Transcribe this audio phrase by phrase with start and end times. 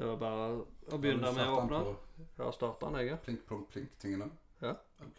[0.00, 0.44] Det var bare
[0.94, 1.78] å begynne med å åpne.
[2.24, 3.08] Jeg har starta den, jeg.
[3.10, 3.16] ja.
[3.20, 4.30] Plink, plonk, plink-tingene?
[4.62, 4.70] Ja.
[5.04, 5.18] Ok.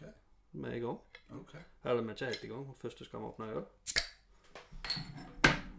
[0.52, 0.98] Vi er i gang.
[1.38, 1.52] ok.
[1.84, 2.64] Eller vi er ikke helt i gang.
[2.80, 3.60] Først skal vi åpne øl.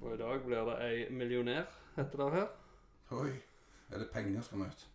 [0.02, 2.48] Og i dag blir det ei millionær, heter det her.
[3.20, 3.34] Oi.
[3.92, 4.86] Er det penger skal vi ut?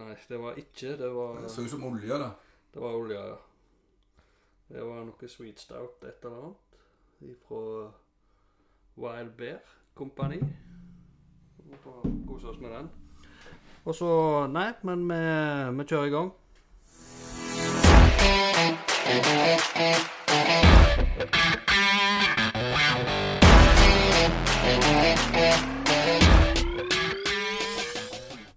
[0.00, 0.96] Nei, det var ikke.
[0.98, 2.32] Det var, Det så ut som olje, da.
[2.74, 3.38] det var olje, ja.
[4.68, 7.62] Det var noe sweet stout, et eller annet, fra
[8.98, 9.62] Wild Bear
[9.94, 10.42] Company.
[11.64, 12.90] Vi får kose oss med den.
[13.84, 15.20] Og så Nei, men vi,
[15.78, 16.32] vi kjører i gang.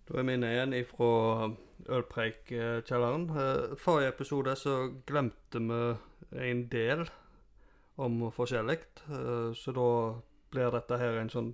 [0.07, 1.11] Da er vi inne igjen ifra
[1.97, 3.27] Ølpreikkjelleren.
[3.29, 5.81] Eh, Forrige episode så glemte vi
[6.51, 7.03] en del
[7.97, 8.79] om forskjellig,
[9.11, 9.89] eh, så da
[10.51, 11.51] blir dette her en sånn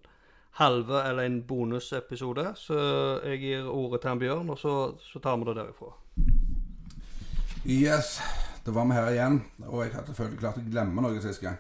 [0.60, 2.46] halve eller en bonusepisode.
[2.56, 2.78] Så
[3.26, 5.94] jeg gir ordet til en Bjørn, og så, så tar vi det derifra.
[7.66, 8.18] Yes,
[8.66, 9.40] da var vi her igjen.
[9.68, 11.58] Og jeg hadde selvfølgelig klart å glemme noe sist gang.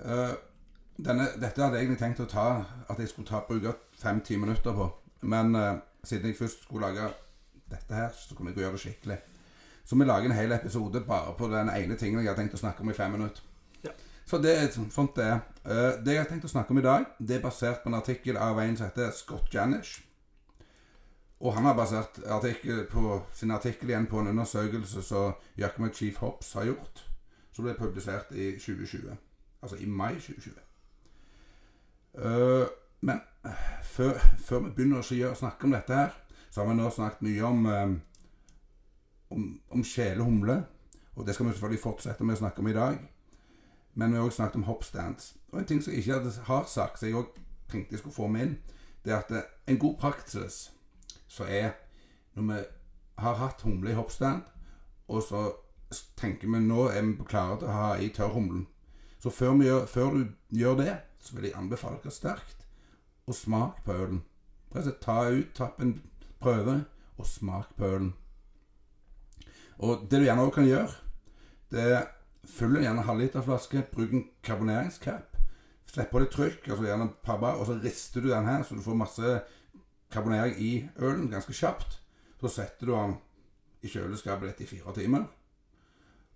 [0.00, 0.34] Uh,
[1.00, 2.44] denne, dette hadde jeg egentlig tenkt å ta
[2.88, 4.86] At jeg skulle ta, bruke fem-ti minutter på.
[5.28, 5.74] Men uh,
[6.04, 7.10] siden jeg først skulle lage
[7.70, 9.18] dette her, så kunne jeg gjøre det skikkelig.
[9.84, 12.60] Så vi lager en hel episode bare på den ene tingen jeg har tenkt å
[12.60, 13.42] snakke om i fem minutter.
[13.84, 13.92] Ja.
[14.28, 15.40] Så det er sånn- sånt det er.
[15.64, 17.98] Eh, det jeg har tenkt å snakke om i dag, det er basert på en
[17.98, 20.00] artikkel av en som heter Scott Janish.
[21.40, 26.16] Og han har basert artikkel på, sin artikkel igjen på en undersøkelse som Yakima Chief
[26.20, 27.04] Hops har gjort.
[27.52, 29.16] Som ble publisert i 2020.
[29.62, 30.60] Altså i mai 2020.
[32.20, 32.66] Uh,
[33.00, 36.14] men eh, før, før vi begynner å snakke om dette her,
[36.50, 37.98] så har vi nå snakket mye om um,
[39.30, 40.64] om, om kjælehumle.
[41.16, 42.98] Og det skal vi selvfølgelig fortsette med å snakke om i dag.
[43.94, 45.34] Men vi har også snakket om hoppstands.
[45.52, 48.26] Og en ting som jeg ikke har sagt, som jeg også tenkte jeg skulle få
[48.26, 48.58] med inn,
[49.04, 50.70] det er at eh, en god praksis
[51.28, 51.72] så er
[52.34, 52.58] når vi
[53.18, 54.42] har hatt humle i hoppstand,
[55.08, 55.42] og så
[56.16, 58.66] tenker vi nå er vi klare til å ha i tørrhumlen.
[59.20, 60.22] Så før, gjør, før du
[60.56, 62.64] gjør det, så vil jeg anbefale dere sterkt
[63.28, 64.22] å smake på ølen.
[65.02, 65.98] Ta ut, tapp en
[66.40, 66.84] prøve,
[67.20, 68.14] og smak på ølen.
[69.78, 70.94] Og det du gjerne også kan gjøre,
[71.70, 72.06] det er
[72.46, 75.36] fyll gjerne halvliterflaske, bruk en karboneringskapp.
[75.90, 78.76] Slipp på litt trykk, altså gjerne et par og så rister du den her, så
[78.78, 79.32] du får masse
[80.10, 81.98] karbonering i ølen ganske kjapt.
[82.40, 83.16] Så setter du den
[83.82, 85.26] i kjøleskapet ditt i fire timer.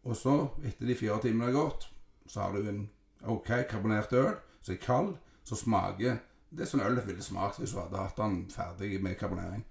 [0.05, 0.35] Og så,
[0.67, 1.89] etter de fire timene er gått,
[2.27, 2.85] så har du en
[3.31, 6.19] OK karbonert øl som er kald, som smaker
[6.55, 9.65] det som ølet ville smakt hvis du hadde hatt den ferdig med karbonering.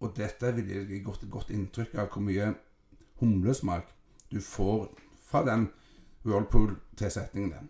[0.00, 2.54] Og dette vil gi gi godt, godt inntrykk av hvor mye
[3.20, 3.90] humlesmak
[4.30, 4.88] du får
[5.30, 5.68] fra den
[6.26, 7.68] Whirlpool-tilsetningen din.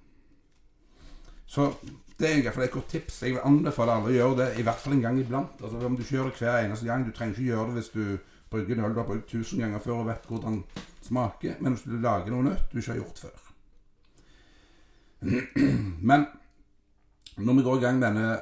[1.47, 1.72] Så
[2.19, 3.22] det er i hvert fall et godt tips.
[3.22, 5.62] Jeg vil anbefale alle å gjøre det i hvert fall en gang iblant.
[5.62, 7.94] Altså Om du ikke gjør det hver eneste gang, du trenger ikke gjøre det hvis
[7.94, 8.04] du
[8.50, 11.75] brygger en øl du har brukt 1000 ganger før og vet hvordan den smaker, men
[11.75, 13.47] hvis du lager noe nytt du ikke har gjort før.
[16.10, 16.25] Men
[17.37, 18.38] når vi går i gang med denne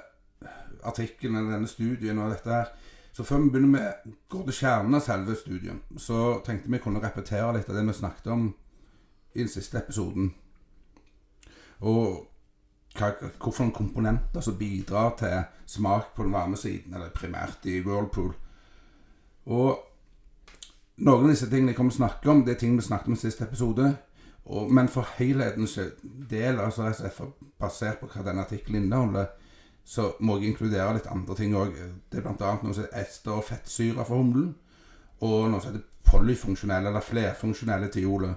[0.86, 2.68] artikkelen eller denne studien og dette her,
[3.12, 7.02] så før vi begynner med går til kjernen av selve studien, så tenkte vi kunne
[7.02, 8.46] repetere litt av det vi snakket om
[9.34, 10.34] i den siste episoden.
[11.80, 12.26] Og
[12.98, 13.30] hvilke
[13.74, 18.32] komponenter som bidrar til smak på den varme siden, eller primært i Whirlpool.
[19.46, 19.78] Og
[20.96, 23.12] noen av disse tingene jeg kommer til å snakke om, det er ting vi snakket
[23.12, 23.92] om i siste episode.
[24.48, 25.76] Og, men for helhetens
[26.30, 26.88] del, altså
[27.60, 29.28] basert på hva denne artikkelen inneholder,
[29.88, 31.76] så må jeg inkludere litt andre ting òg.
[32.10, 32.56] Det er bl.a.
[32.62, 34.50] noe som heter ester og fettsyre for humlen.
[35.24, 38.34] Og noe som heter polyfunksjonelle eller flerfunksjonelle tioler.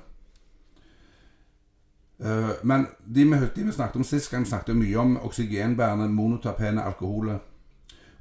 [2.22, 6.84] Eh, men de vi, de vi snakket om sist gang, snakket mye om oksygenbærende monotapene
[6.84, 7.40] alkoholer.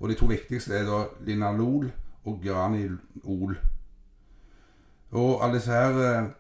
[0.01, 1.91] Og de to viktigste er da linalol
[2.25, 3.59] og granilol.
[5.11, 6.31] Og alle disse her eh,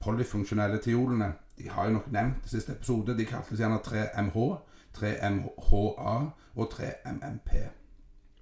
[0.00, 3.18] polyfunksjonelle, tiolene de har jeg nok nevnt i siste episode.
[3.18, 4.56] De kaltes gjerne 3MH,
[4.98, 6.14] 3MHA
[6.56, 7.50] og 3MMP.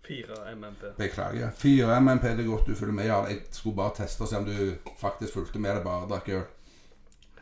[0.06, 0.82] 4 MMP.
[0.99, 1.50] Beklager.
[1.50, 3.05] 4MMP det er godt du følger med.
[3.05, 6.43] Jeg skulle bare teste og se om du faktisk fulgte med det bare drakk øl.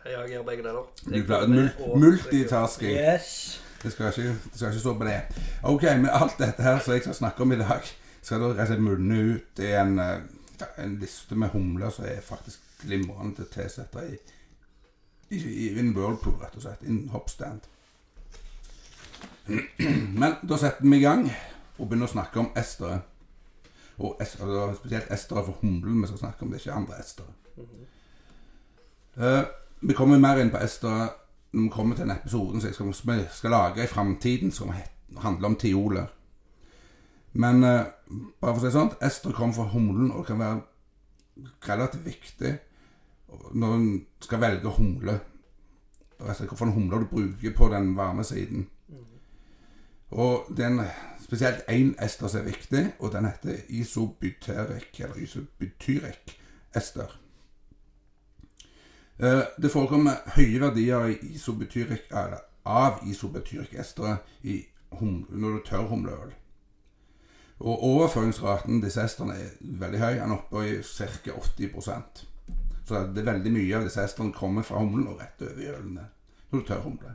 [0.05, 0.87] Jeg gjør begge deler.
[1.05, 1.69] Du klarer mul
[2.03, 2.91] multitasking.
[2.97, 3.61] Yes.
[3.83, 5.17] Det skal, ikke, det skal ikke stå på det.
[5.63, 7.89] Ok, med alt dette her som jeg skal snakke om i dag,
[8.23, 12.05] skal da rett og slett munne ut i en, eh, en liste med humler som
[12.07, 14.19] er faktisk glimrende til å tilsette i,
[15.35, 16.83] i, i en whirlpool, rett og slett.
[16.87, 17.67] En hoppstand.
[20.21, 21.25] Men da setter vi i gang
[21.79, 23.01] og begynner å snakke om estere.
[24.03, 27.01] Og es- altså, spesielt estere for humlen vi skal snakke om, det er ikke andre
[27.03, 27.35] estere.
[29.19, 29.43] Eh,
[29.83, 31.11] vi kommer mer inn på Ester
[31.53, 34.73] når vi kommer til den episoden som jeg skal, vi skal lage i framtiden, som
[35.19, 36.07] handler om tioler.
[37.33, 37.85] Men eh,
[38.41, 40.63] bare for å si sånn, ester kommer fra humlen, og kan være
[41.69, 42.53] relativt viktig
[43.57, 43.87] når en
[44.21, 45.19] skal velge humle.
[46.21, 48.67] Altså hvilken humle du bruker på den varme siden.
[50.13, 50.83] Og det er en,
[51.25, 56.37] spesielt én ester som er viktig, og den heter isobutyric, eller isobutyric
[56.77, 57.17] ester.
[59.19, 65.63] Eh, Det forekommer høye verdier i isobutyric, eller av isobutyric estere i hum, når du
[65.67, 66.33] tørrhumleøl.
[67.61, 70.15] Og overføringsraten disse esterne er veldig høy.
[70.15, 71.31] Den er oppe i ca.
[71.31, 72.27] 80%
[72.85, 75.69] Så det er veldig mye av disse esterne kommer fra humlen og rett over i
[75.71, 76.09] ølene
[76.51, 77.15] når du tørrhumler.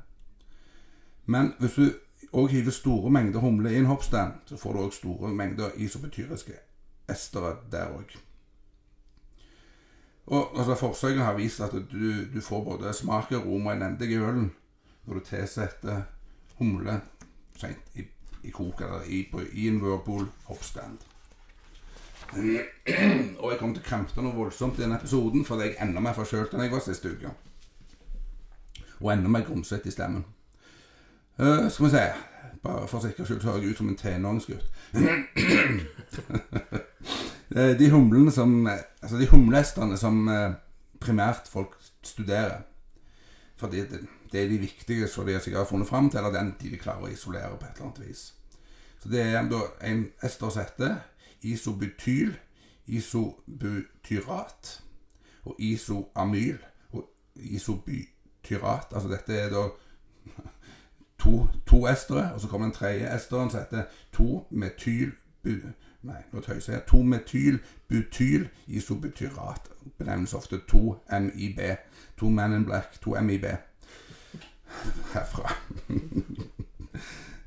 [1.26, 1.92] Men hvis du
[2.34, 6.56] òg hiver store mengder humle i en hoppstand, så får du òg store mengder isobutyriske
[7.10, 8.16] estere der òg.
[10.28, 14.12] Og altså, Forsøkene har vist at du, du får både smak og rom og elendig
[14.12, 14.52] i ølen
[15.06, 16.02] når du tilsetter
[16.58, 17.02] humle
[17.56, 18.04] sent i,
[18.44, 20.98] i kok eller i, på, i en Whirlpool hoppstand.
[23.42, 26.18] Og jeg kom til å krampe noe voldsomt i denne episoden fordi jeg enda mer
[26.18, 27.32] forkjølt enn jeg var sist uke.
[29.00, 30.26] Og enda mer grumsete i stemmen.
[31.40, 32.04] Uh, skal vi se
[32.64, 34.66] Bare for sikkerhets skyld så høres jeg ut som en tenåringsgutt.
[37.56, 40.54] Eh, de humlene som Altså de humleesterne som eh,
[41.00, 42.62] primært folk studerer.
[43.56, 43.82] Fordi
[44.32, 46.78] det, er de viktige som de har sikkert funnet fram til, eller den de, de
[46.78, 48.34] klarer å isolere på et eller annet vis.
[49.00, 50.96] Så det er da en ester som heter
[51.42, 52.36] isobutyl,
[52.88, 54.82] isobutyrat
[55.46, 56.58] og isoamyl
[56.92, 58.92] og isobutyrat.
[58.92, 59.68] Altså dette er da
[61.20, 63.84] to, to estere, og så kommer den tredje esteren som heter
[64.14, 65.12] to-metyl...
[66.02, 66.82] Nei, nå tøyser jeg.
[66.92, 69.70] 2-metylbutyl isobutyrat.
[69.98, 71.60] Benevnes ofte 2-MIB.
[72.18, 73.46] To Men in Black, 2-MIB.
[75.14, 75.54] Herfra.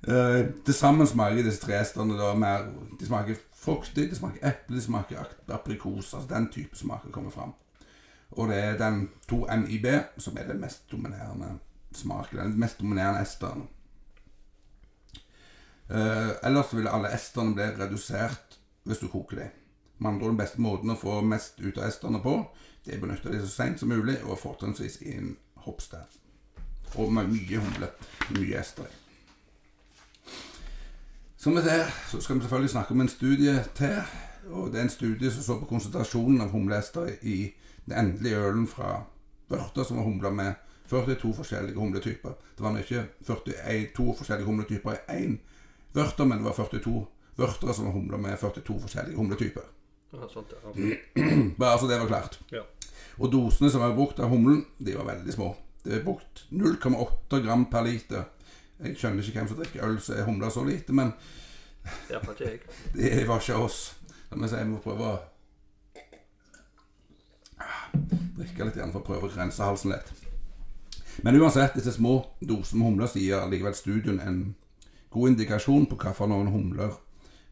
[0.08, 2.62] Eh, Til sammen smaker disse tre esterne mer
[3.00, 6.14] De smaker fruktig, de smaker eple, de smaker aprikos.
[6.14, 7.52] Altså den type smaker kommer fram.
[8.30, 9.86] Og det er den 2-MIB
[10.18, 11.58] som er den mest dominerende
[11.92, 12.38] smaken.
[12.38, 13.68] Den mest dominerende esteren.
[15.90, 19.56] Eh, ellers vil alle esterne bli redusert hvis du koker dem.
[19.98, 22.36] Med andre ord, den beste måten å få mest ut av esterne på,
[22.84, 25.34] det er å benytte dem så sent som mulig, og fortrinnsvis i en
[25.66, 26.16] hoppstand.
[26.96, 27.90] Og med mye humle.
[28.32, 28.88] Mye ester.
[31.40, 34.00] Som vi ser, så skal vi selvfølgelig snakke om en studie til.
[34.50, 37.52] Og det er en studie som så på konsentrasjonen av humleester i
[37.84, 39.02] den endelige ølen fra
[39.50, 40.54] Børta, som var humla med
[40.88, 42.34] 42 forskjellige humletyper.
[42.56, 45.38] Det var ikke 42 forskjellige humletyper i én
[45.96, 47.06] vørter, men det var 42
[47.40, 49.66] vørtere som var humla med 42 forskjellige humletyper.
[50.12, 50.74] Ja, sant, ja.
[51.60, 52.38] Bare så det var klart.
[52.50, 52.64] Ja.
[53.20, 55.52] Og dosene som er brukt av humlen, de var veldig små.
[55.84, 58.28] Det er brukt 0,8 gram per liter.
[58.80, 61.12] Jeg skjønner ikke hvem som drikker øl som er humla så lite, men
[62.10, 62.60] Iallfall ikke jeg.
[62.94, 63.80] det var ikke oss.
[64.30, 65.18] Si, jeg må prøve å
[68.38, 70.12] drikke litt igjen for å prøve å rense halsen litt.
[71.24, 74.40] Men uansett, disse små dosene med humler sier likevel studien en
[75.10, 76.98] god indikasjon på hvilke humler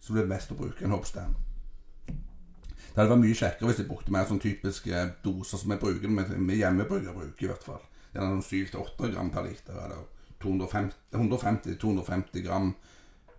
[0.01, 1.35] som er best å bruke en hoppstand.
[2.09, 6.11] Det hadde vært mye kjekkere hvis jeg brukte mer sånn typiske doser som jeg bruker
[6.11, 7.83] med, med hjemmebrukerbruk, i hvert fall.
[8.15, 10.07] Er noen 7-8 gram per liter, eller
[10.43, 12.73] 150-250 gram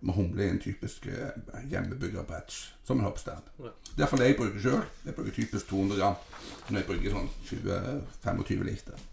[0.00, 1.36] med humle i en typisk eh,
[1.68, 3.50] hjemmebyggerbatch, som en hoppstand.
[3.60, 3.72] Ja.
[3.72, 4.84] Er iallfall det jeg bruker sjøl.
[5.04, 6.16] Jeg bruker typisk 200 gram
[6.70, 9.09] når jeg bruker sånn 20-25 liter.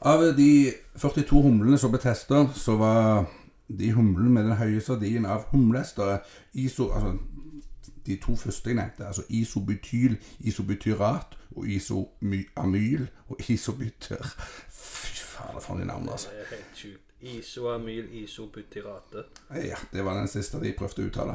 [0.00, 3.24] Av de 42 humlene som ble testa, så var
[3.66, 6.20] de humlene med den høyeste verdien av humleestere
[6.54, 6.90] iso...
[6.92, 7.16] Altså
[8.06, 14.22] de to første jeg nevnte, altså isobutyl, isobutyrat og isomyl og isobutyr
[14.70, 16.30] Fy fader, for noen navn, altså.
[16.30, 17.02] Det er helt sjukt.
[17.26, 19.24] Isoamyl, isobutyrate.
[19.50, 21.34] Ja, det var den siste de prøvde å uttale.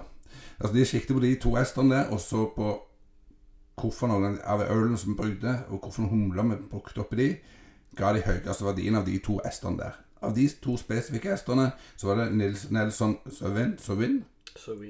[0.60, 2.70] Altså, De siktet på de to esterne der, og så på
[3.82, 7.30] hvorfor noen av ølen som brydde, og hvorfor humler vi brukte oppi de,
[7.98, 9.92] ga de høyeste verdien av de to esterne der.
[10.22, 14.24] Av de to spesifikke esterne så var det Nils Nelson Sauvin, Sauvin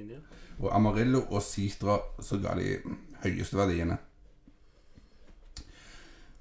[0.09, 0.17] ja.
[0.59, 2.77] og Amarillo og Citra som ga de
[3.23, 3.97] høyeste verdiene.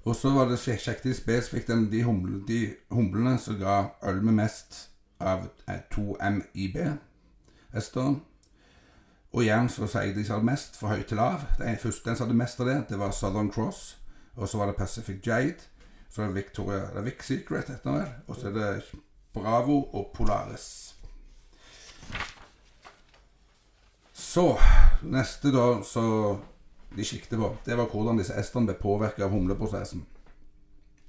[0.03, 4.21] Og så var det sjek- sjekket de spesifikt de, humle, de humlene som ga øl
[4.23, 4.89] med mest
[5.19, 5.39] av
[5.69, 8.15] eh, 2MIB-esteren.
[9.31, 11.39] Og igjen så sier de som hadde mest fra høy til lav.
[11.59, 13.97] Den første den som hadde mest av det, det var Southern Cross.
[14.35, 15.55] Og så var det Pacific Jade.
[16.11, 18.15] Så er Victoria, det er Vic Secret, heter den.
[18.27, 18.99] Og så er det
[19.33, 20.95] Bravo og Polaris.
[24.13, 24.57] Så
[25.03, 26.03] neste da så
[26.95, 30.03] de sikter på, det var hvordan disse esterne ble påvirket av humleprosessen.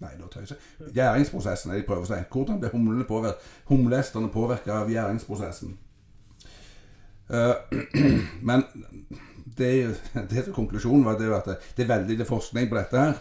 [0.02, 0.92] Nei, da tøyser jeg.
[0.96, 2.18] Gjæringsprosessen er de prøver å si.
[2.30, 3.50] Hvordan ble humlene påvirket?
[3.70, 5.76] Humleesterne påvirket av gjæringsprosessen.
[7.30, 7.54] Uh,
[8.48, 8.64] men
[9.58, 9.72] det,
[10.30, 13.20] det konklusjonen var, det at det, det er veldig lite forskning på dette her.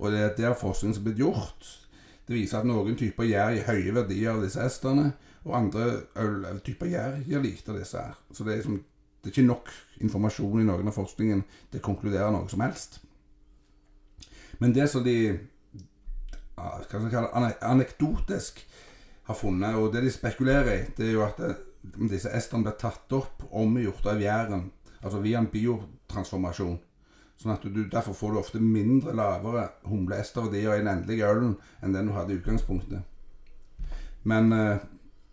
[0.00, 1.66] Og det er der forskningen som blitt gjort.
[2.26, 5.12] Det viser at noen typer gjær gir høye verdier av disse esterne,
[5.44, 5.86] og andre
[6.20, 8.16] øl, typer gjær gir lite av disse her.
[8.32, 8.80] Så det er, liksom,
[9.20, 9.70] det er ikke nok
[10.04, 13.00] informasjon i noen av forskningen til å konkludere noe som helst.
[14.60, 15.16] Men det som de
[16.60, 18.60] hva skal kalle ane- anekdotisk
[19.28, 21.54] har funnet, og det de spekulerer i, det er jo at det,
[22.10, 24.66] disse esterne blir tatt opp omgjort av gjæren,
[25.00, 26.78] altså via en biotransformasjon.
[27.40, 31.94] Sånn at du, Derfor får du ofte mindre lavere humleesterverdier i den endelige ølen enn
[31.96, 33.00] den du hadde i utgangspunktet.
[34.28, 34.82] Men eh,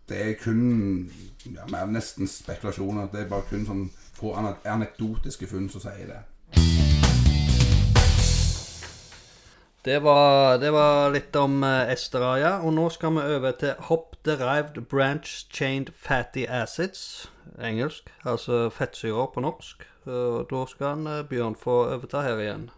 [0.08, 1.10] det er kun
[1.44, 3.10] ja, nesten spekulasjoner.
[3.12, 3.84] Det er bare kun sånn
[4.16, 6.22] få ane- anekdotiske funn som sier det.
[9.84, 12.58] Det var, det var litt om Esteraya.
[12.66, 17.30] Og nå skal vi over til Hop Derived Branch Chained Fatty Acids,
[17.62, 19.86] engelsk, altså fettsyrer på norsk.
[20.08, 22.70] Og da skal han, eh, Bjørn få overta her igjen.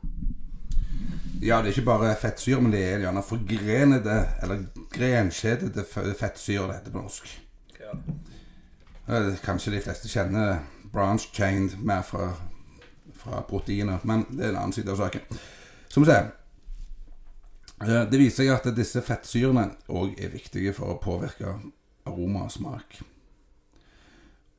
[1.43, 5.85] Ja, det er ikke bare fettsyre, men det er gjerne forgrenede, eller grenkjedede
[6.19, 7.41] fettsyre det heter på norsk.
[7.81, 7.95] Ja.
[9.09, 10.59] Eh, Kanskje de fleste kjenner
[10.93, 12.33] branch chained mer fra,
[13.15, 15.21] fra proteiner, men det er en annen side av saken.
[15.89, 16.31] Som vi ser, eh,
[17.81, 21.55] det viser seg at disse fettsyrene òg er viktige for å påvirke
[22.09, 23.01] aroma og smak.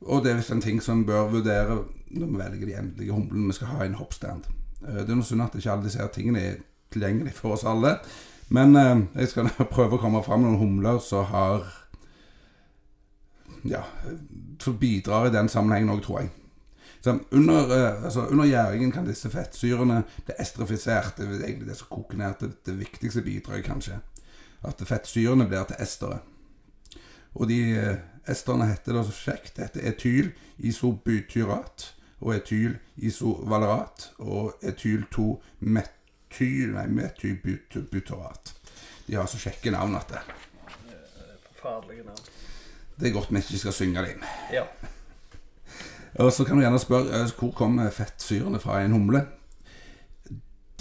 [0.09, 3.51] Og det er visst en ting som bør vurdere når vi velger de endelige humlene
[3.51, 4.47] vi skal ha i en hoppstand.
[4.81, 6.55] Eh, Det er noe synd at ikke alle disse tingene er
[6.91, 7.99] tilgjengelig for oss alle.
[8.49, 11.69] Men eh, jeg skal prøve å komme fram med noen humler som har
[13.63, 13.83] Ja,
[14.59, 16.31] som bidrar i den sammenhengen òg, tror jeg.
[17.01, 21.17] Så under, eh, altså under gjæringen kan disse fettsyrene bli estrifisert.
[21.17, 23.99] Det er egentlig det som koker ned til det viktigste bidraget, kanskje.
[24.63, 26.19] At fettsyrene blir til estere.
[27.33, 27.97] Og de eh,
[28.29, 29.55] esterne heter da så kjekt.
[29.57, 35.27] Dette heter etyl isobutyrat og etyl isovalerat og etyl 2
[35.59, 38.53] metyl, nei, metybutyrat.
[39.07, 40.21] De har så kjekke navn at det,
[41.61, 42.29] Forferdelige navn.
[42.99, 44.23] det er godt vi ikke skal synge dem.
[44.53, 44.63] Ja.
[46.19, 49.25] Og så kan du gjerne spørre eh, hvor kommer fettsyrene fra en humle.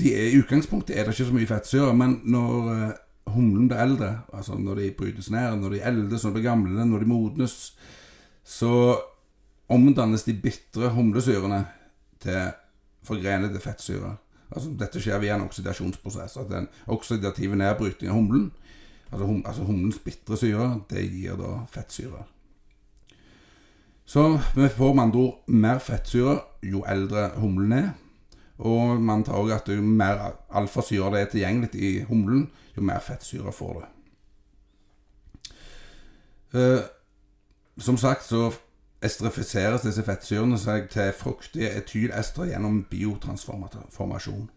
[0.00, 2.96] Er, I utgangspunktet er det ikke så mye fettsyre, men når eh,
[3.34, 6.86] humlen blir eldre, altså når de brytes ned, når de eldes, når de blir gamle,
[6.86, 7.76] når de modnes,
[8.44, 8.72] så
[9.70, 11.64] omdannes de bitre humlesyrene
[12.20, 12.50] til
[13.06, 14.16] forgrenede fettsyrer.
[14.50, 16.36] Altså, dette skjer via en oksidasjonsprosess.
[16.40, 18.50] At den oksidative nedbrytning av humlen,
[19.12, 22.26] altså, hum, altså humlens bitre syre, det gir da fettsyrer.
[24.10, 27.90] Så vi får med andre ord mer fettsyre jo eldre humlen er.
[28.58, 32.98] Og man tar også at jo mer alfasyre det er tilgjengelig i humlen, jo mer
[32.98, 33.86] fettsyre får du.
[36.58, 36.82] Eh,
[37.78, 38.50] som sagt så
[39.02, 44.50] estrifiseres disse fettsyrene seg til fruktige etylestre gjennom biotransformasjon.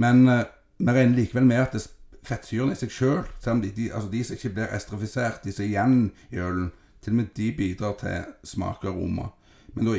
[0.00, 0.44] Men eh,
[0.78, 1.90] vi regner likevel med at
[2.24, 5.52] fettsyrene i seg sjøl, selv om de, de, altså de som ikke blir estrifisert, de
[5.52, 6.70] som er igjen i ølen,
[7.02, 9.28] til og med de bidrar til smak og aroma.
[9.74, 9.98] Men da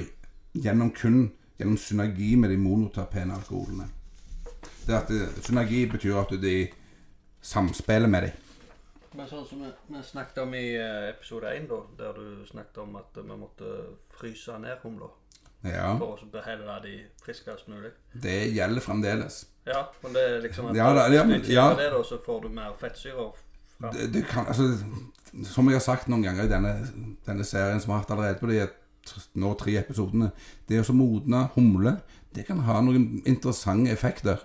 [0.61, 3.87] gjennom kun gjennom synergi med de monoterpene alkoholene.
[4.87, 6.55] Det at det, synergi betyr at de
[7.41, 8.31] samspiller med dem.
[9.13, 12.77] Men sånn som vi, vi snakket om i eh, episode 1, da, der du snakket
[12.85, 13.71] om at vi måtte
[14.15, 15.09] fryse ned humla
[15.67, 17.91] Ja, for å beholde de friskest mulig.
[18.13, 19.41] det gjelder fremdeles.
[19.67, 21.67] Ja, men det er liksom at Ja, da- ja, men- ja.
[21.75, 23.27] det, da, så får du mer fettsyre.
[23.91, 24.63] Det, det kan, altså,
[25.47, 26.73] som jeg har sagt noen ganger i denne,
[27.25, 28.65] denne serien, som har hatt allerede på de
[29.41, 30.29] nå tre episodene,
[30.69, 31.97] det å så modne humle,
[32.35, 34.43] det kan ha noen interessante effekter.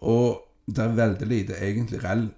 [0.00, 2.28] Og det er veldig lite egentlig reell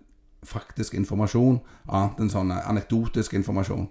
[0.47, 3.89] faktisk informasjon, annet enn sånn anekdotisk informasjon.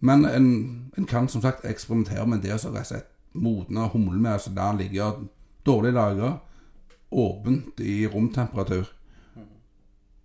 [0.00, 0.46] Men en,
[0.96, 4.52] en kan som sagt eksperimentere med det å så rett og modne humlen med, altså
[4.54, 5.20] der ligger
[5.66, 6.38] dårlig lagra,
[7.10, 8.88] åpent i romtemperatur.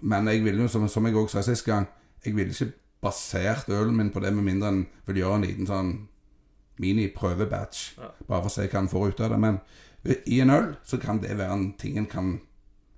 [0.05, 1.87] Men jeg vil jo, som, som jeg også sa sist gang,
[2.25, 2.73] jeg ville ikke
[3.05, 5.93] basert ølen min på det, med mindre en vil gjøre en liten sånn
[6.81, 7.83] mini-prøvebatch.
[7.99, 8.11] Ja.
[8.27, 9.39] Bare for å se hva en får ut av det.
[9.41, 9.59] Men
[10.25, 12.35] i en øl så kan det være en ting en kan,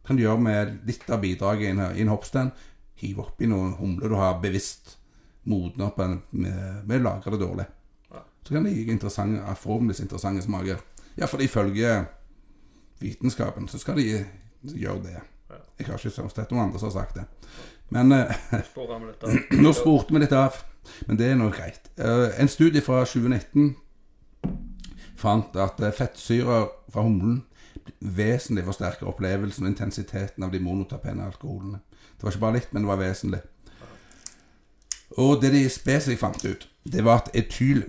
[0.08, 2.56] kan gjøre med litt av bidraget i en, i en hoppstand.
[2.98, 4.96] Hive oppi noen humler du har bevisst
[5.48, 7.68] modna opp en, med, med å lagre det dårlig.
[8.12, 8.24] Ja.
[8.44, 10.84] Så kan det gi interessante, forhåpentligvis interessante smaker.
[11.18, 11.94] Iallfall ifølge
[13.00, 14.08] vitenskapen så skal de
[14.74, 15.18] gjøre det.
[15.48, 15.62] Ja.
[15.78, 17.28] Jeg har ikke sett noen andre som har sagt det.
[17.94, 18.12] Men
[18.88, 19.28] vi litt
[19.64, 20.62] nå spurte vi litt av,
[21.08, 21.92] men det er nå greit.
[22.00, 23.76] Eh, en studie fra 2019
[25.18, 27.44] fant at eh, fettsyrer fra humlen
[28.00, 31.80] vesentlig forsterker opplevelsen og intensiteten av de monotapene alkoholene.
[32.18, 33.42] Det var ikke bare litt, men det var vesentlig.
[35.18, 37.84] Og det de spesifikt fant ut, det var at etyl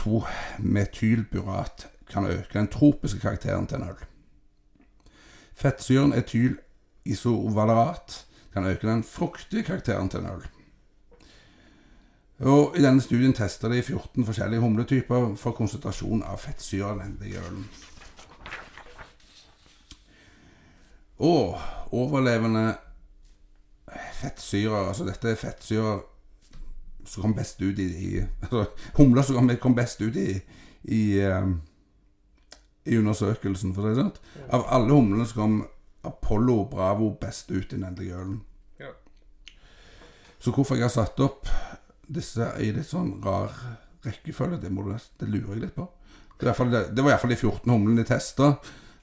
[0.00, 3.96] 2-metylburat kan øke den tropiske karakteren til en øl.
[5.54, 10.46] Fettsyren etyl-isovalerat kan øke den fruktige karakteren til en øl.
[12.44, 17.68] Og I denne studien tester de 14 forskjellige humletyper for konsentrasjon av fettsyre i ølen.
[21.18, 21.58] Og
[21.94, 22.74] overlevende
[24.12, 26.02] fettsyrer Altså dette er fettsyrer
[27.06, 28.64] som kom best ut i, i altså,
[28.96, 30.40] Humler som kom, best ut i,
[30.84, 31.60] i, um,
[32.84, 34.48] i undersøkelsen, for å si det sånn.
[34.56, 35.58] Av alle humlene som kom
[36.04, 38.38] Apollo Bravo best ut i den endelige ølen.
[38.80, 38.92] Ja.
[40.38, 41.48] Så hvorfor jeg har satt opp
[42.06, 43.52] disse i litt sånn rar
[44.04, 45.88] rekkefølge, det, må du, det lurer jeg litt på.
[46.38, 48.50] Det, var i hvert fall, det var iallfall de 14 humlene de testa.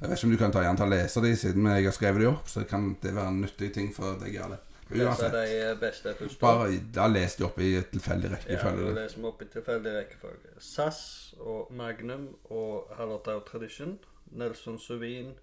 [0.02, 1.96] Jeg vet ikke om du kan ta igjen til å lese de siden jeg har
[1.96, 2.50] skrevet de opp.
[2.50, 4.60] Så kan det være en nyttig ting for deg, Jarle.
[4.92, 5.32] Uansett.
[5.32, 6.28] de beste da.
[6.42, 8.88] Bare da les de opp i tilfeldig Ja, rekkefølge.
[8.90, 10.56] vi leser vi opp i tilfeldig rekkefølge.
[10.60, 11.02] SAS
[11.40, 13.98] og Magnum og Hallertau Tradition.
[14.32, 15.34] Nelson Suvin,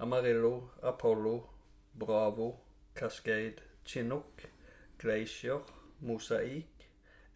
[0.00, 1.46] Amarillo, Apollo,
[1.98, 2.56] Bravo,
[2.94, 4.42] Cascade, Chinook,
[4.98, 5.58] Glacier,
[6.00, 6.90] Mosaik,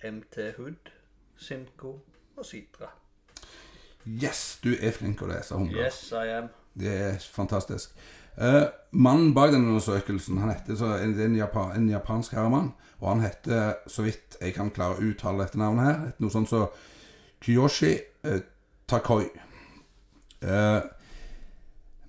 [0.05, 0.91] MT Hood,
[1.37, 2.01] Simco
[2.37, 2.87] og Citra.
[4.07, 5.85] Yes, du er flink å lese humler.
[5.85, 6.49] Yes, I am.
[6.75, 7.95] Det er fantastisk.
[8.37, 8.67] Uh,
[8.97, 12.73] mannen bak denne undersøkelsen Han heter så, en, en, Japan, en japansk herremann.
[13.03, 16.51] Og han heter, så vidt jeg kan klare å uttale dette navnet her, noe sånt
[16.51, 16.71] som
[17.43, 18.39] Kyoshi uh,
[18.89, 19.27] Takoi.
[20.43, 20.81] Eh,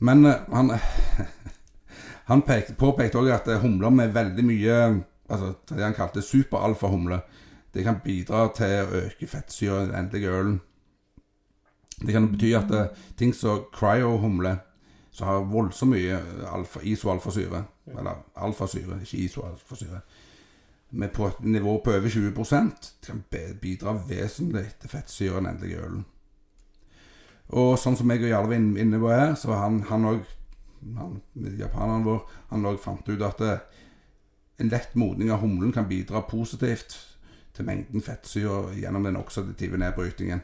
[0.04, 0.74] men eh, han
[2.26, 4.76] Han pekte, påpekte òg at eh, humler med veldig mye
[5.34, 7.22] Altså det han kalte superalfahumle,
[7.74, 10.58] det kan bidra til å øke fettsyre i den endelige ølen.
[12.04, 14.60] Det kan bety at eh, ting som cryohumler,
[15.16, 16.20] som har voldsomt mye
[16.52, 17.64] alfa, isoalfasyre,
[17.96, 20.04] eller alfasyre, ikke isoalfasyre,
[20.92, 23.24] med på et nivå på over 20% kan
[23.62, 26.06] bidra vesentlig til fettsyre i den endelige ølen.
[27.54, 30.24] Og sånn som jeg og Jarle var inne på her, så han òg
[31.58, 33.62] Japaneren vår han òg fant ut at eh,
[34.60, 36.98] en lett modning av humlen kan bidra positivt
[37.56, 40.42] til mengden fettsyre gjennom den oksidative nedbrytingen.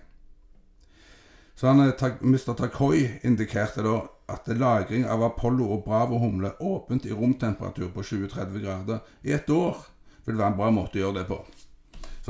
[1.60, 2.54] Så han, eh, Mr.
[2.56, 3.98] Takoi indikerte da
[4.30, 9.82] at lagring av Apollo og Bravo-humle åpent i romtemperatur på 20-30 grader i et år
[10.26, 11.42] vil være en bra måte å gjøre det på.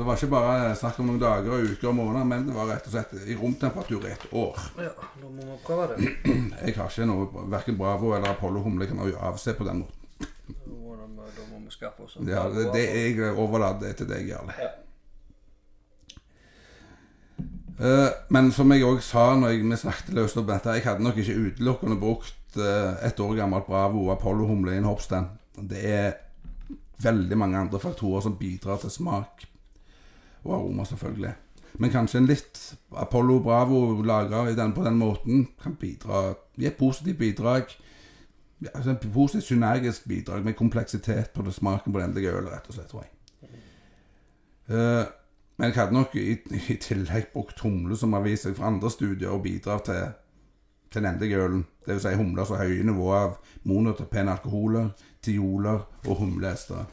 [0.00, 2.54] Så det var ikke bare snakk om noen dager, og uker og måneder, men det
[2.56, 4.60] var rett og slett i romtemperatur i et år.
[4.80, 6.06] Ja, nå må vi prøve det.
[6.64, 10.30] Jeg har ikke noe, verken Bravo eller Apollo-humle kan jo avse på den måten.
[10.46, 10.94] Da må,
[11.36, 14.56] da må vi skaffe oss en Ja, det, det jeg overlater til deg, Jarle.
[14.56, 14.70] Ja.
[17.90, 21.04] Eh, men som jeg òg sa når jeg, vi snakket løst om dette, jeg hadde
[21.10, 25.36] nok ikke utelukkende brukt eh, et år gammelt Bravo og Apollo-humle i en hoppstand.
[25.60, 26.10] Det er
[27.04, 29.49] veldig mange andre faktorer som bidrar til smak.
[30.44, 31.32] Og aroma, selvfølgelig.
[31.78, 32.58] Men kanskje en litt
[32.96, 37.62] Apollo Bravo laga på den måten kan bidra gi et positivt bidrag.
[38.74, 42.68] Altså et positivt synergisk bidrag med kompleksitet på det smaken på det endelige ølet, rett
[42.68, 43.10] og slett, tror jeg.
[44.70, 45.06] Uh,
[45.56, 46.36] men jeg hadde nok i,
[46.70, 50.12] i tillegg brukt humle som har vist seg fra andre studier og bidratt til,
[50.92, 51.64] til den endelige ølen.
[51.86, 56.86] Vil si humler har høye nivåer av monotopene alkoholer, tioler og humleestere.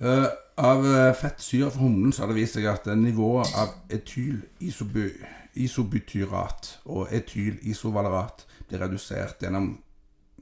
[0.00, 0.26] Eh,
[0.60, 6.78] av uh, fettsyre fra humlen så har det vist seg at eh, nivået av etyl-isobutyrat
[6.88, 9.78] og etyl-isovalerat blir redusert gjennom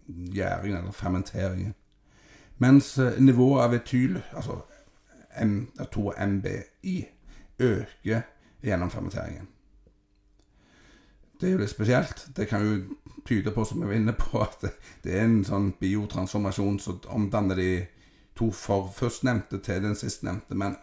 [0.07, 1.75] gjæringen eller fermenteringen.
[2.63, 4.55] Mens eh, nivået av etyl, altså
[5.43, 7.09] M, 2-MBI,
[7.59, 8.21] øker
[8.63, 9.49] gjennom fermenteringen.
[11.41, 12.29] Det er jo litt spesielt.
[12.37, 12.83] Det kan jo
[13.27, 14.65] tyde på, som jeg var inne på, at
[15.05, 17.87] det er en sånn biotransformasjon som omdanner de
[18.39, 20.77] to for førstnevnte til den sistnevnte, men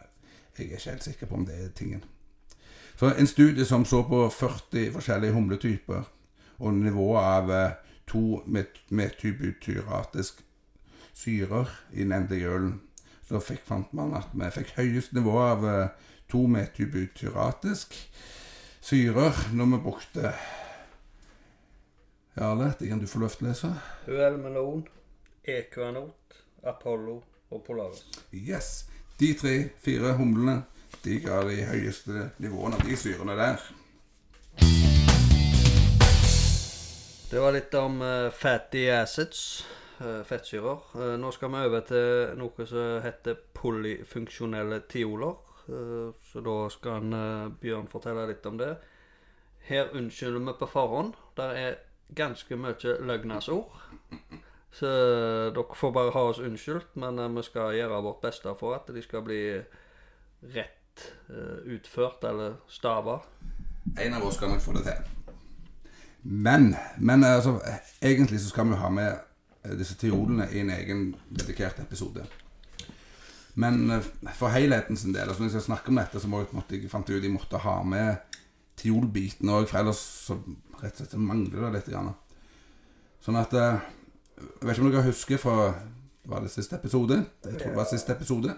[0.57, 2.03] jeg er ikke helt sikker på om det er tingen.
[2.95, 6.03] Så En studie som så på 40 forskjellige humletyper
[6.59, 7.71] og nivået av eh,
[8.07, 10.43] to met metybutyratisk
[11.13, 12.81] syrer i den endelige ølen,
[13.27, 15.87] så fikk, fant man at vi fikk høyest nivå av eh,
[16.31, 17.95] to metybutyratisk
[18.81, 20.33] syrer når vi brukte
[22.35, 23.69] Jarle, det kan du få lov til å lese.
[24.43, 24.81] Melon,
[26.63, 27.21] Apollo
[27.55, 28.05] og Polaris.
[28.35, 28.85] Yes.
[29.19, 30.61] De tre-fire humlene
[31.05, 33.61] de ga de høyeste nivåene av de syrene der.
[37.29, 39.39] Det var litt om eh, fatty acids,
[39.99, 40.83] eh, fettsyrer.
[40.95, 45.41] Eh, nå skal vi over til noe som heter polyfunksjonelle tioler.
[45.65, 48.75] Så da skal han, Bjørn fortelle litt om det.
[49.65, 51.15] Her unnskylder vi på forhånd.
[51.33, 51.79] Det er
[52.13, 53.73] ganske mye løgnesord.
[54.75, 54.91] Så
[55.55, 58.89] dere får bare ha oss unnskyldt, men eh, vi skal gjøre vårt beste for at
[58.91, 59.41] de skal bli
[60.55, 63.21] rett eh, utført eller stava.
[64.01, 65.13] En av oss skal nok få det til.
[66.25, 67.59] Men, men altså,
[68.01, 69.11] egentlig så skal vi ha med
[69.63, 72.25] eh, disse tiolene i en egen dedikert episode.
[73.55, 76.43] Men eh, for helheten sin del, altså når jeg skal snakke om dette, så må
[76.43, 78.41] jeg, måtte jeg fant ut jeg måtte ha med
[78.75, 80.35] tiolbiten òg, for ellers så
[80.81, 81.93] rett og slett mangler det litt.
[81.93, 82.11] Grann.
[83.23, 83.85] Sånn at eh,
[84.35, 85.55] Jeg vet ikke om dere husker fra
[86.25, 87.21] Var det siste episode?
[87.45, 88.55] Jeg tror det var siste episode.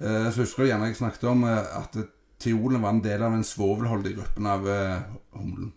[0.00, 1.96] Eh, Så husker du gjerne jeg snakket om eh, at
[2.40, 5.00] tiolen var en del av den svovelholdige gruppen av eh,
[5.32, 5.72] humlen.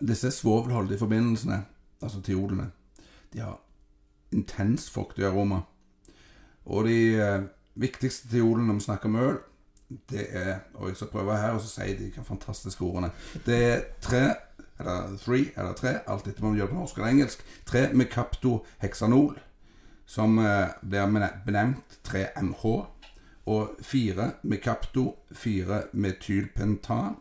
[0.00, 1.64] Disse svovelholdige forbindelsene,
[2.02, 2.68] altså tiolene,
[3.32, 3.56] de har
[4.32, 5.62] intens fuktig aroma.
[6.66, 9.38] Og de viktigste tiolene når vi snakker om øl,
[10.10, 13.10] det er Og jeg skal prøve her og så sier de hva fantastiske ordene.
[13.46, 14.34] Det er tre,
[14.78, 17.44] eller three, eller tre, alt etter om man gjør på norsk eller engelsk.
[17.66, 19.40] Tre med captohexanol,
[20.06, 22.86] som eh, blir bene- benevnt 3MH.
[23.46, 27.14] Og fire med capto, fire metylpentan,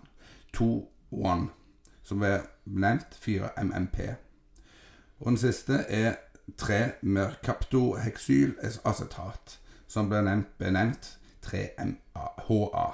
[0.58, 1.48] 2-1,
[2.04, 4.00] som er benevnt 4MMP.
[5.20, 6.14] Og den siste er
[6.58, 11.19] tre mercaptohexylacetat, som blir nevnt, benevnt
[11.50, 12.88] 3MHA.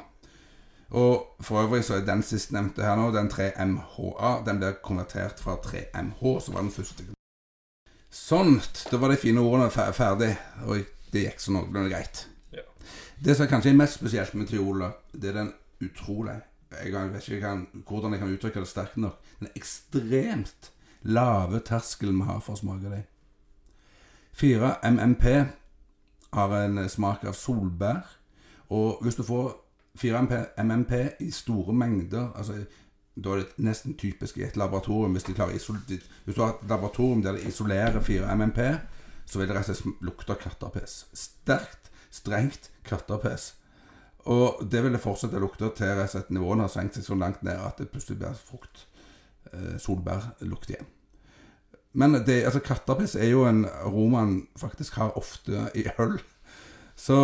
[0.96, 5.58] Og for øvrig så er den sistnevnte her nå, den 3MHA, den ble konvertert fra
[5.66, 7.08] 3MH, som var den første.
[8.16, 8.60] Sånn,
[8.92, 10.32] da var de fine ordene ferdig,
[10.64, 12.26] og det gikk så noenlunde greit.
[12.56, 12.64] Ja.
[13.20, 16.42] Det som kanskje er mest spesielt med triola, det er den utrolig
[16.76, 19.20] Jeg vet ikke kan, hvordan jeg kan uttrykke det sterkt nok.
[19.40, 20.72] Den ekstremt
[21.08, 23.06] lave terskelen vi har for å smake dem.
[24.36, 25.26] 4 MMP
[26.36, 28.02] har en smak av solbær.
[28.70, 29.54] Og hvis du får
[29.96, 30.22] 4
[30.64, 32.66] MMP i store mengder altså,
[33.16, 35.12] Da er det nesten typisk i et laboratorium.
[35.12, 38.60] Hvis, hvis du har et laboratorium der de isolerer 4 MMP,
[39.26, 41.06] så vil det rett og slett lukte kattepiss.
[41.14, 43.54] Sterkt, strengt kattepiss.
[44.26, 47.08] Og det vil det fortsette å lukte til rett og slett nivåene har senkt seg
[47.08, 48.84] så langt ned at det plutselig blir frukt.
[49.54, 50.88] Eh, solbærlukt igjen.
[51.96, 56.18] Men det, altså kattepiss er jo en aroma en faktisk har ofte i øl.
[56.96, 57.16] Så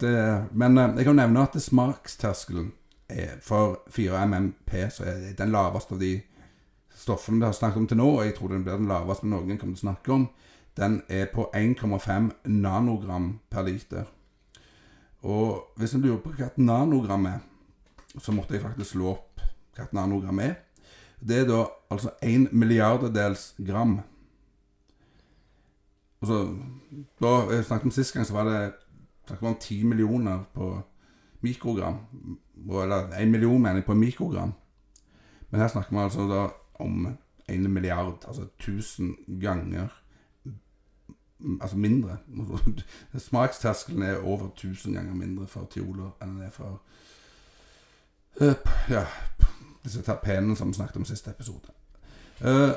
[0.00, 2.72] det Men eh, jeg kan nevne at smaksterskelen
[3.08, 6.20] er for 4 MMP så er den laveste av de
[6.94, 9.58] stoffene vi har snakket om til nå, og jeg tror den blir den laveste noen
[9.58, 10.28] kommer til å snakke om,
[10.76, 14.06] den er på 1,5 nanogram per liter.
[15.24, 17.42] Og hvis en lurer på hva et nanogram er,
[18.18, 20.56] så måtte jeg faktisk slå opp hva et nanogram er.
[21.20, 23.98] Det er da altså 1 milliardedels gram.
[26.20, 26.40] Og så,
[27.20, 28.60] da jeg snakket om sist gang, så var det
[29.26, 30.82] snakket man om 10 millioner på
[31.40, 31.96] mikrogram.
[32.70, 34.52] Eller 1 million, mener jeg, på mikrogram.
[35.50, 36.48] Men her snakker vi altså da
[36.84, 37.16] om
[37.48, 39.88] 1 milliard, altså 1000 ganger
[41.62, 42.16] Altså mindre.
[43.18, 46.80] Smaksterskelen er over 1000 ganger mindre for tioler enn den er for
[48.40, 48.54] eh,
[48.88, 49.02] Ja,
[49.84, 51.74] disse terpenene som vi snakket om i siste episode.
[52.40, 52.72] Uh,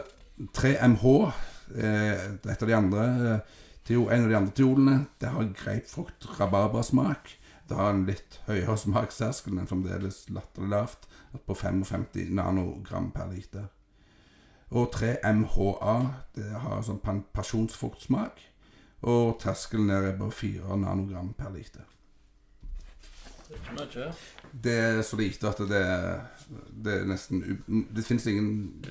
[0.57, 1.31] 3MH,
[1.75, 3.55] eh, et av de andre eh,
[3.87, 7.37] Tio, en av de andre tiolene det har grapefrukt, rabarbrasmak.
[7.69, 11.07] Det har en litt høyere smaksterskel, men fremdeles latterlig lavt,
[11.47, 13.69] på 55 nanogram per liter.
[14.75, 15.97] Og 3MHA
[16.35, 16.99] det har sånn
[17.31, 18.41] pasjonsfruktsmak,
[19.07, 21.87] og terskelen der er på 4 nanogram per liter.
[23.47, 24.11] Er.
[24.51, 25.83] Det er så lite at det,
[26.83, 27.61] det er nesten
[27.95, 28.49] Det finnes ingen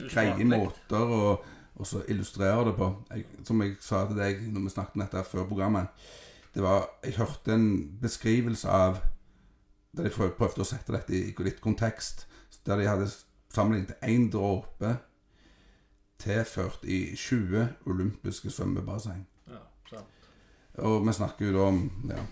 [0.08, 1.20] greie måter å
[1.76, 2.88] og så illustrere det på.
[3.10, 6.08] Jeg, som jeg sa til deg når vi snakket om dette før programmet
[6.54, 9.02] Det var Jeg hørte en beskrivelse av
[9.92, 12.26] Der de prøvde å sette dette i litt kontekst.
[12.66, 13.10] Der de hadde
[13.52, 14.96] sammenlignet én dråpe
[16.20, 19.22] tilført i 20 olympiske svømmebasseng.
[19.48, 20.28] Ja, sant.
[20.84, 22.24] Og vi snakker jo da om ja,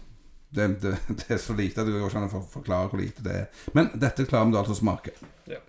[0.57, 3.25] det, det, det er så lite at det går ikke an å forklare hvor lite
[3.25, 3.65] det er.
[3.77, 5.17] Men dette klarer vi da altså å smake.
[5.49, 5.61] Ja.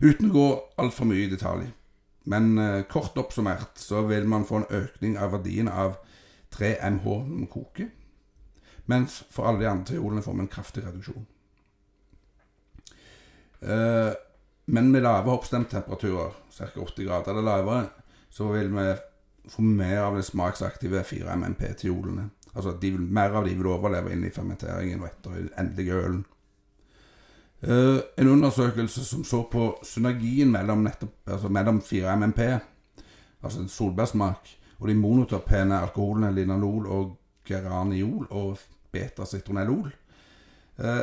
[0.00, 0.46] Uten å gå
[0.80, 1.68] altfor mye i detalj.
[2.28, 5.96] Men eh, kort oppsummert så vil man få en økning av verdien av
[6.52, 7.90] 3 MH når man koker.
[8.90, 11.26] Mens for alle de andre triolene får vi en kraftig reduksjon.
[13.60, 14.12] Eh,
[14.70, 16.68] men med lave oppstemtemperaturer, ca.
[16.74, 17.86] 80 grader eller lavere,
[18.30, 18.90] så vil vi
[19.50, 22.28] få mer av de smaksaktive 4 MMP-tiolene.
[22.54, 26.24] Altså mer av de vil overleve inn i fermenteringen og etter den endelige ølen.
[27.62, 30.86] Eh, en undersøkelse som så på synergien mellom,
[31.26, 32.40] altså mellom 4 MMP,
[33.42, 38.58] altså solbærsmak, og de monoterpene alkoholene linalol og geraniol og
[38.92, 39.92] beta-citronellol,
[40.78, 41.02] eh,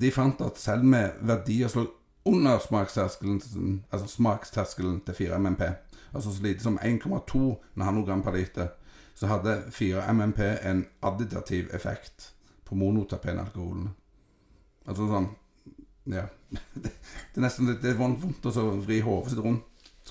[0.00, 1.90] de fant at selv med verdier som
[2.24, 5.62] under smaksterskelen, altså smaksterskelen til 4 MMP,
[6.14, 8.68] altså så lite som 1,2 nanogram per liter,
[9.14, 13.90] så hadde 4 MMP en additativ effekt på monoterpenalkoholene.
[14.86, 15.28] Altså sånn
[16.08, 16.26] Ja.
[16.82, 16.92] Det,
[17.36, 19.66] er nesten det er vondt å vri hodet sitt rundt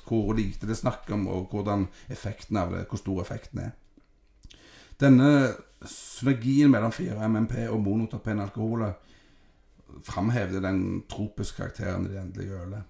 [0.08, 3.74] hvor lite det er snakk om, og hvordan effekten av det, hvor stor effekten er.
[5.02, 5.32] Denne
[5.84, 8.94] synergien mellom 4-MMP og monoterpenalkoholer
[10.06, 12.82] framhever den tropiske karakteren i det endelige ølet.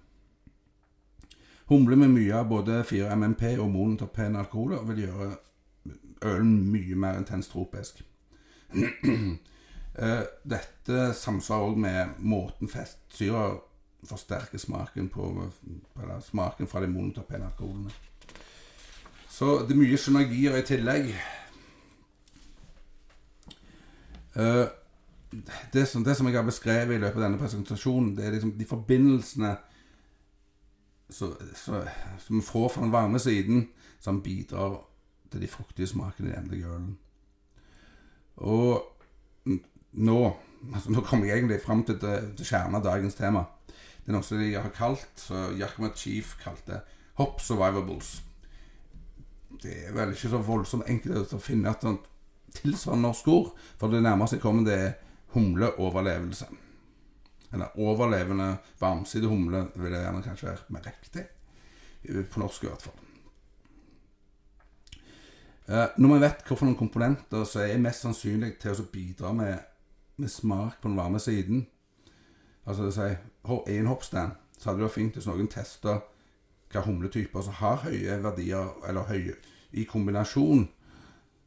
[1.68, 5.30] Humler med mye av både 4-MMP og monoterpenalkoholer vil gjøre
[6.28, 8.04] ølen mye mer intenst tropisk.
[9.98, 13.58] Eh, Dette samsvarer òg med måten fettsyrer
[14.06, 15.30] forsterker smaken på
[15.98, 17.90] eller smaken fra de monoterpenalkoholene.
[19.28, 21.08] Så det er mye synergier i tillegg.
[24.38, 24.66] Eh,
[25.72, 28.54] det, som, det som jeg har beskrevet i løpet av denne presentasjonen, det er liksom
[28.58, 29.56] de forbindelsene
[31.10, 31.34] som
[32.28, 33.68] vi får fra den varme siden,
[34.00, 34.78] som bidrar
[35.32, 36.98] til de fruktige smakene i den ølen.
[38.36, 38.97] Og
[39.98, 40.18] nå
[40.74, 42.02] altså Nå kommer jeg egentlig fram til,
[42.42, 43.44] kjernen av dagens tema.
[44.02, 46.80] Det er noe som de har kalt, så Yakima Chief kalte
[47.20, 48.16] Hop Survivables.
[49.62, 52.08] Det er vel ikke så voldsomt enkelt å finne et sånt
[52.56, 54.96] tilsvarende norsk ord, for det nærmeste jeg kommer, det er
[55.36, 56.48] humleoverlevelse.
[57.52, 61.28] Eller overlevende varmsidig humle vil det gjerne kanskje være mer riktig.
[62.32, 63.04] På norsk i hvert fall.
[65.68, 69.58] Eh, Når man vet hvilke komponenter som er mest sannsynlig til å bidra med,
[70.18, 71.66] med smak på den varme siden
[72.68, 74.32] Altså det si én hoppstand.
[74.58, 76.00] så hadde det vært fint hvis noen testa
[76.68, 79.36] hvilke humletyper som har høye verdier, eller høye
[79.72, 80.68] i kombinasjon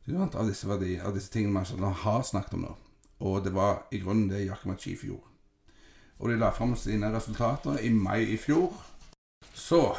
[0.10, 2.72] av disse verdier, av disse tingene man sånn har snakket om nå.
[3.22, 5.28] Og det var i grunnen det Jakob Chief gjorde.
[6.20, 8.74] Og de la fram sine resultater i mai i fjor.
[9.54, 9.96] Så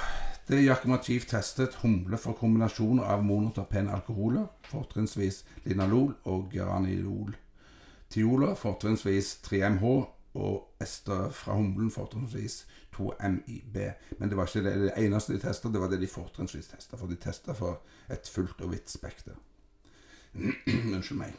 [0.48, 7.36] det Jakob Chief testet humle for kombinasjoner av monotapen alkoholer, fortrinnsvis linalol og granilol.
[8.12, 9.84] Tioler, fortrinnsvis 3MH,
[10.34, 13.78] og ester fra humlen, fortrinnsvis 2MIB.
[14.18, 16.96] Men det var ikke det, det eneste de testa, det var det de fortrinnsvis testa.
[16.96, 17.80] For de testa for
[18.12, 19.36] et fullt og vidt spekter.
[20.94, 21.36] Unnskyld meg.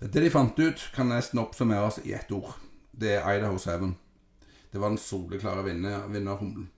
[0.00, 2.56] Det de fant ut, kan nesten oppsummeres i ett ord.
[2.92, 3.70] Det er Idaho 7.
[4.72, 6.70] Det var den soleklare vinner, vinnerhumlen.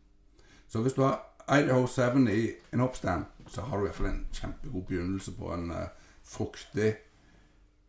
[0.68, 1.22] Så hvis du har
[1.58, 5.54] Idaho 7 i en hoppstand, så har du i hvert fall en kjempegod begynnelse på
[5.54, 5.86] en uh,
[6.22, 6.94] fruktig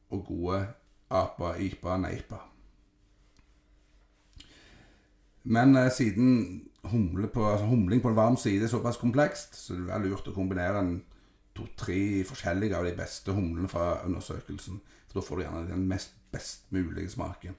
[0.10, 0.68] og gode
[1.10, 2.40] apa, ipa, neipa.
[5.50, 6.34] Men eh, siden
[6.82, 10.36] på, altså, humling på en varm side er såpass komplekst, så det er lurt å
[10.36, 10.84] kombinere
[11.58, 14.80] to-tre forskjellige av de beste humlene fra undersøkelsen.
[15.10, 17.56] For da får du gjerne den mest best mulige smaken.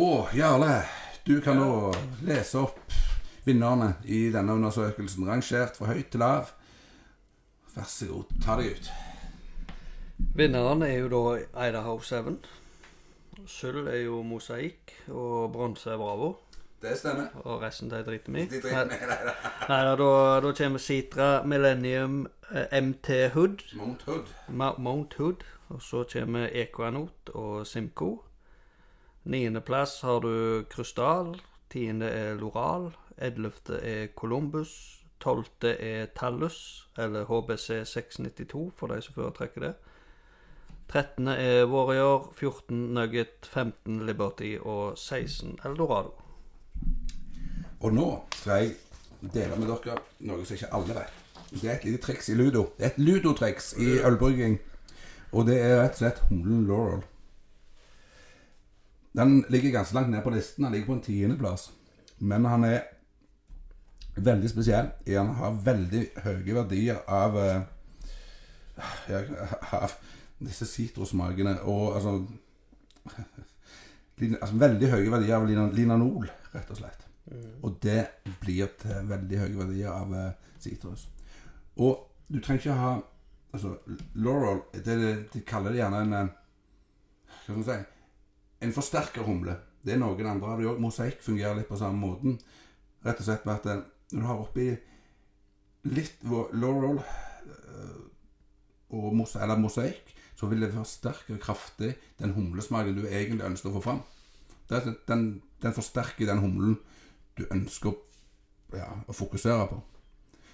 [0.00, 0.84] Å, Jarle,
[1.26, 1.90] du kan nå
[2.24, 2.78] lese opp
[3.44, 6.52] vinnerne i denne undersøkelsen, rangert fra høyt til lav.
[7.74, 8.92] Vær så god, ta deg ut.
[10.34, 12.36] Vinneren er jo da Idaho 7.
[13.46, 16.34] Sølv er jo Mosaikk, og bronse er Bravo.
[16.82, 17.26] Det stemmer.
[17.44, 18.46] Og resten de driter vi i.
[18.48, 19.32] De driter.
[19.68, 23.64] Nei da, da, kommer Citra Millennium eh, MT Hood.
[23.76, 24.30] Mount Hood.
[24.48, 25.44] Ma- Mount Hood.
[25.68, 28.22] Og så kommer Equanot og Simco.
[29.24, 31.34] Niendeplass har du Krystall.
[31.70, 32.90] Tiende er Loral.
[33.18, 34.96] Ellevte er Columbus.
[35.20, 39.74] Tolvte er Tallus, eller HBC 692, for de som foretrekker det.
[40.90, 41.28] 13.
[41.28, 46.10] er Warrior, 14 Nugget, 15 Liberty og 16 Eldorado.
[47.80, 48.72] Og nå skal jeg
[49.34, 51.14] dele med dere noe som ikke alle vet.
[51.50, 52.66] Det er et lite triks i ludo.
[52.78, 54.58] Det er et ludotriks i ølbrygging.
[55.32, 57.02] Og det er rett og slett humlen Laurel.
[59.16, 60.64] Den ligger ganske langt ned på listen.
[60.64, 61.70] Han ligger på en tiendeplass.
[62.18, 62.80] Men han er
[64.16, 64.90] veldig spesiell.
[65.06, 67.60] Han har veldig høye verdier av eh,
[69.72, 69.92] Av
[70.40, 71.56] disse sitrusmakene.
[71.68, 72.16] Og altså,
[74.42, 77.06] altså Veldig høye verdier av lina- linanol, rett og slett.
[77.62, 78.00] Og det
[78.42, 81.06] blir til veldig høye verdier av eh, sitrus.
[81.78, 82.92] Og du trenger ikke ha
[83.50, 83.72] Altså,
[84.14, 86.28] Laurel det, det, De kaller det gjerne en eh,
[87.26, 87.78] Hva skal man si
[88.66, 89.56] En forsterkerhumle.
[89.82, 90.78] Det er noen andre av de òg.
[90.82, 92.36] Mosaikk fungerer litt på samme måten.
[93.02, 93.80] Rett og slett med at eh,
[94.12, 94.68] når du har oppi
[95.90, 97.00] litt Laurel
[98.90, 103.74] og mosa, eller mosaikk, så vil det forsterke kraftig den humlesmaken du egentlig ønsker å
[103.76, 104.00] få fram.
[104.70, 105.24] Den,
[105.60, 106.78] den forsterker den humlen
[107.36, 107.92] du ønsker
[108.72, 109.80] ja, å fokusere på.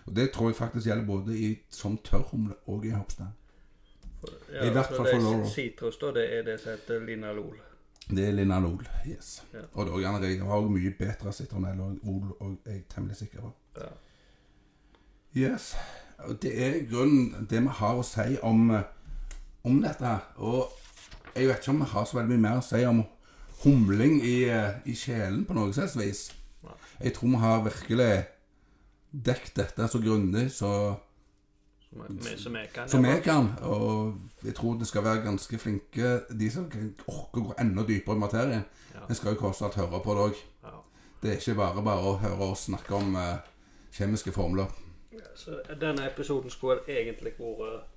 [0.07, 3.31] Og Det tror jeg faktisk gjelder både i som tørrhumle og i hoppstand.
[4.51, 5.46] I hvert fall for Loro.
[5.51, 7.59] Sitrus, da, det er det som heter linalol.
[8.07, 8.88] Det er linalol.
[9.07, 9.42] Yes.
[9.53, 9.66] Ja.
[9.75, 13.46] Og er gjerne jeg har mye bedre sitronell og ol, og jeg er temmelig sikker
[13.46, 13.53] på.
[13.77, 13.92] Ja.
[15.37, 15.75] Yes.
[16.42, 18.87] Det er grunnen det vi har å si om, eh,
[19.67, 20.15] om dette.
[20.37, 20.73] Og
[21.35, 23.03] jeg vet ikke om vi har så veldig mye mer å si om
[23.65, 26.29] humling i, eh, i kjelen på noe slags vis.
[27.01, 28.13] Jeg tror vi har virkelig
[29.11, 30.97] dekket dette så grundig så,
[32.37, 32.89] Som jeg kan.
[32.89, 33.59] som jeg kan.
[33.63, 36.67] Og jeg tror det skal være ganske flinke de som
[37.07, 38.65] orker å gå enda dypere i materien.
[38.95, 39.07] Ja.
[39.09, 40.43] En skal jo tross alt høre på det òg.
[40.65, 40.75] Ja.
[41.23, 43.39] Det er ikke bare bare å høre oss snakke om uh,
[43.93, 44.67] kjemiske formler.
[45.37, 47.96] Så denne episoden skulle egentlig vært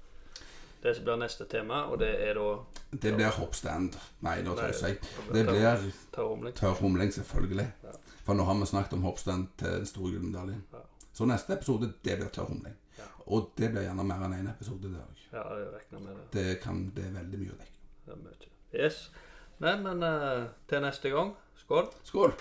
[0.81, 2.49] det som blir neste tema, og det er da
[2.91, 3.97] Det blir hoppstand.
[4.25, 4.99] Nei, da tøyser jeg.
[5.33, 6.55] Det blir tørrhumling.
[6.55, 7.67] tørr humling, selvfølgelig.
[7.83, 7.95] Ja.
[8.25, 10.63] For nå har vi snakket om hoppstand til den store gullmedaljen.
[10.73, 10.85] Ja.
[11.13, 12.75] Så neste episode, det blir tørr humling.
[12.97, 13.09] Ja.
[13.27, 14.93] Og det blir gjerne mer enn én en episode.
[14.93, 15.03] Det.
[15.33, 16.27] Ja, jeg regner med det.
[16.33, 17.77] det kan det er veldig mye å dekke.
[18.05, 18.49] det er mye.
[18.73, 19.11] Yes.
[19.59, 21.35] Nei, men uh, til neste gang.
[21.59, 21.91] Skål.
[22.03, 22.33] Skål!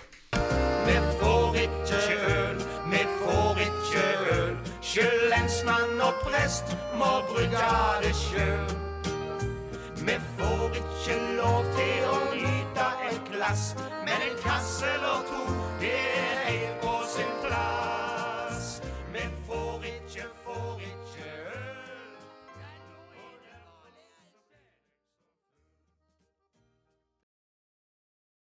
[0.87, 4.05] Vi får ikke øl, vi får ikke
[4.39, 4.68] øl.
[4.81, 7.65] Sjølensmann og prest må bruke
[8.03, 8.69] det sjøl.
[10.07, 13.73] Vi får ikke lov til å nyte et glass,
[14.07, 15.38] men en kasse eller to